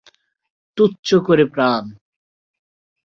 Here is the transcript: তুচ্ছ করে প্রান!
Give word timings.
তুচ্ছ 0.77 1.07
করে 1.27 1.45
প্রান! 1.45 1.83